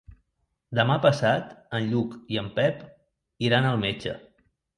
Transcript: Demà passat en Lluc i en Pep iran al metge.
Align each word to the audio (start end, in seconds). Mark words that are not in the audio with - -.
Demà 0.77 0.95
passat 1.03 1.51
en 1.81 1.85
Lluc 1.91 2.15
i 2.37 2.41
en 2.43 2.49
Pep 2.57 2.81
iran 3.51 3.71
al 3.75 3.79
metge. 3.87 4.17